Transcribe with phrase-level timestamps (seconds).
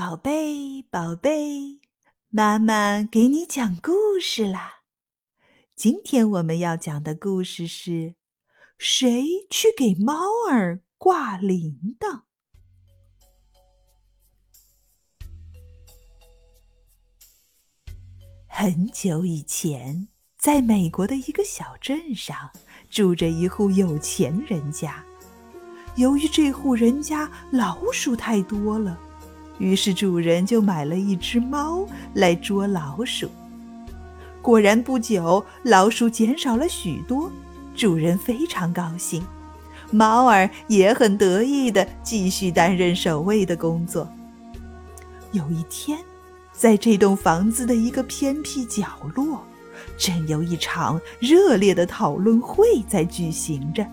[0.00, 1.78] 宝贝，宝贝，
[2.30, 4.84] 妈妈给你讲故事啦！
[5.76, 8.14] 今天我们要讲的故事是：
[8.78, 10.14] 谁去给猫
[10.50, 12.22] 儿挂铃铛？
[18.46, 20.08] 很久以前，
[20.38, 22.50] 在美国的一个小镇上，
[22.88, 25.04] 住着一户有钱人家。
[25.96, 28.98] 由于这户人家老鼠太多了。
[29.60, 33.30] 于是主人就买了一只猫来捉老鼠。
[34.42, 37.30] 果然不久，老鼠减少了许多，
[37.76, 39.22] 主人非常高兴，
[39.90, 44.08] 猫儿也很得意地继续担任守卫的工作。
[45.32, 45.98] 有一天，
[46.52, 49.44] 在这栋房子的一个偏僻角落，
[49.98, 53.86] 正有一场热烈的讨论会在举行着。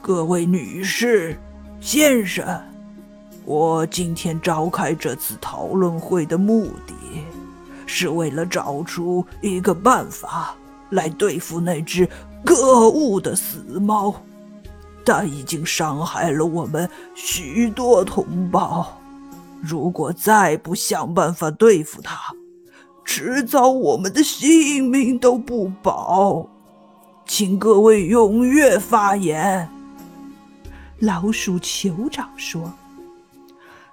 [0.00, 1.38] 各位女士、
[1.80, 2.73] 先生。
[3.44, 6.94] 我今天召开这次讨论会的目的，
[7.84, 10.54] 是为了找出一个办法
[10.90, 12.08] 来对付那只
[12.42, 14.14] 可恶的死猫。
[15.04, 18.98] 它已经伤害了我们许多同胞，
[19.60, 22.32] 如果再不想办法对付它，
[23.04, 26.48] 迟早我们的性命都不保。
[27.26, 29.68] 请各位踊跃发言。
[31.00, 32.72] 老鼠酋长说。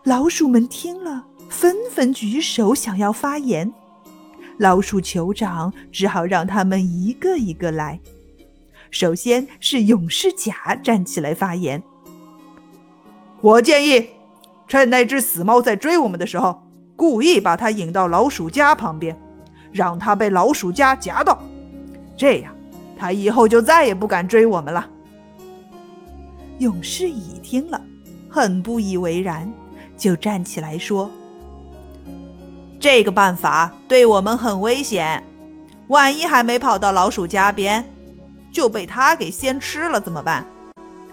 [0.03, 3.71] 老鼠们听了，纷纷举手想要发言。
[4.57, 7.99] 老鼠酋长只好让他们一个一个来。
[8.89, 11.83] 首先是勇士甲站起来发言
[13.41, 14.07] ：“我建议，
[14.67, 16.63] 趁那只死猫在追我们的时候，
[16.95, 19.15] 故意把它引到老鼠家旁边，
[19.71, 21.39] 让它被老鼠家夹到，
[22.17, 22.51] 这样
[22.97, 24.89] 它以后就再也不敢追我们了。”
[26.57, 27.79] 勇士乙听了，
[28.27, 29.51] 很不以为然。
[30.01, 31.11] 就站起来说
[32.81, 35.23] ：“这个办法对我们很危险，
[35.89, 37.87] 万一还没跑到老鼠家边，
[38.51, 40.43] 就被它给先吃了怎么办？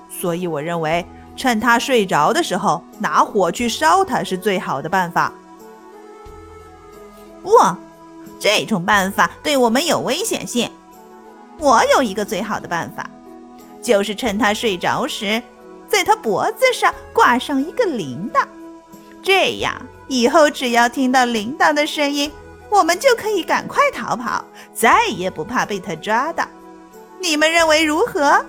[0.08, 1.04] 所以我认为，
[1.36, 5.30] 趁它睡着的时候拿火去烧它是最好的办法。
[7.42, 7.50] 不，
[8.40, 10.70] 这种办法对我们有危险性。
[11.58, 13.06] 我有一个最好的办法，
[13.82, 15.42] 就是趁它睡着时，
[15.86, 18.42] 在它脖子上挂上一个铃铛。”
[19.22, 19.74] 这样
[20.08, 22.30] 以后只要听到铃铛的声音，
[22.70, 26.46] 我们就可以赶快逃跑，再也不怕被他抓到。
[27.20, 28.44] 你们认为如何？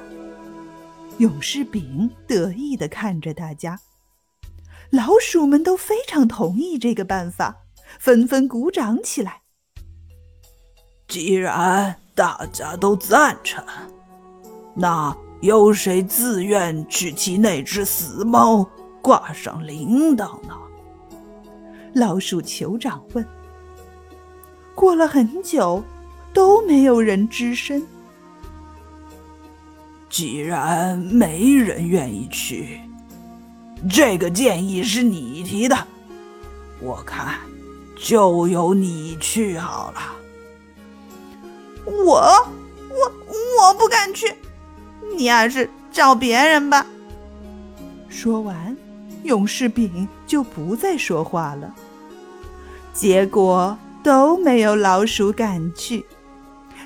[1.18, 3.79] 勇士丙得意地看着大家，
[4.90, 7.58] 老鼠们都非常同意这个办法，
[8.00, 9.41] 纷纷鼓掌起来。
[11.08, 13.66] 既然大家都赞成，
[14.75, 18.69] 那有谁自愿去替那只死猫？
[19.02, 20.54] 挂上铃铛呢？
[21.94, 23.26] 老鼠酋长问。
[24.76, 25.84] 过了很久，
[26.34, 27.86] 都没有人吱声。
[30.09, 32.80] 既然没人愿意去，
[33.90, 35.78] 这个建议是你提的，
[36.80, 37.40] 我看
[37.98, 40.02] 就由你去好了。
[41.86, 42.22] 我
[42.90, 43.12] 我
[43.59, 44.34] 我不敢去，
[45.16, 46.86] 你还是找别人吧。
[48.08, 48.69] 说完。
[49.24, 51.74] 勇士饼就不再说话了，
[52.94, 56.06] 结果都没有老鼠敢去，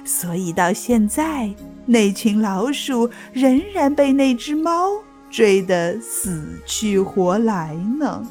[0.04, 1.54] 所以到现在，
[1.86, 4.90] 那群老鼠仍然被那只猫
[5.30, 8.26] 追得死去活来呢。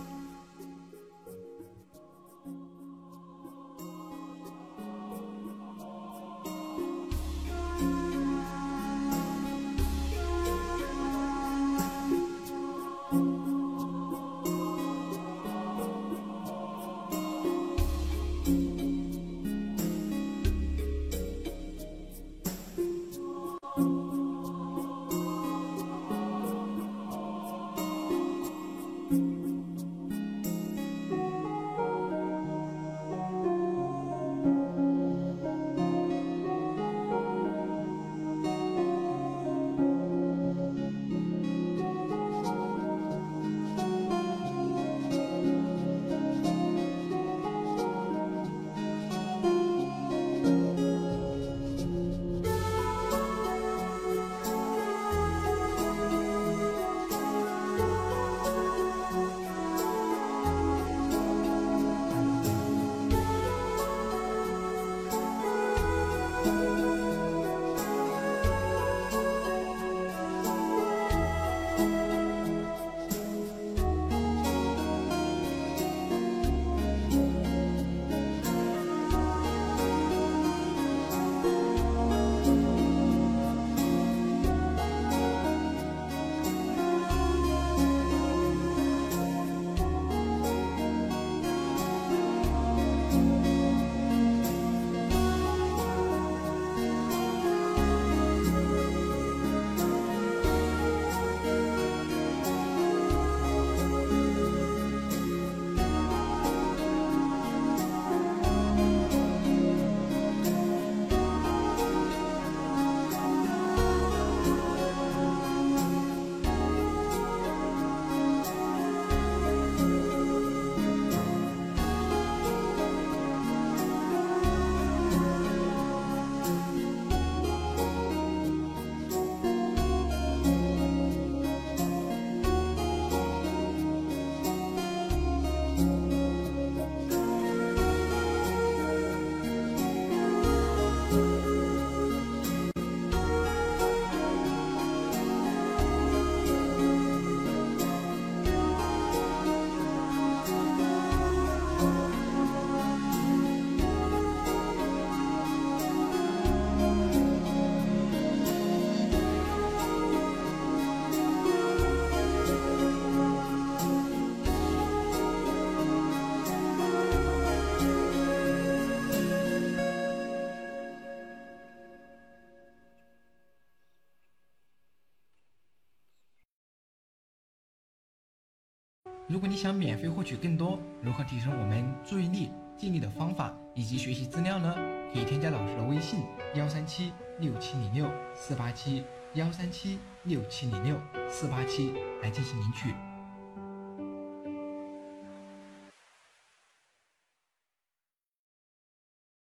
[179.29, 184.75] 如果你想免费获取更多如何提升我们注意力、记忆力的方法以及学习资料呢？
[185.13, 186.21] 可以添加老师的微信：
[186.55, 189.05] 幺三七六七零六四八七，
[189.35, 192.95] 幺三七六七零六四八七来进行领取。